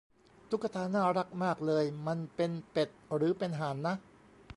[0.49, 3.95] ตุ๊กตาน่ารักมากเลย มันเป็นเป็ดหรือเป็นห่านนะ